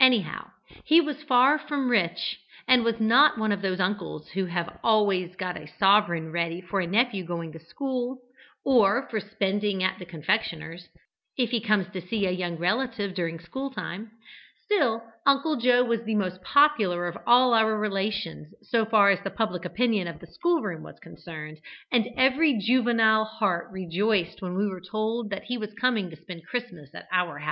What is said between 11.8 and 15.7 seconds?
to see a young relative during school time. Still, Uncle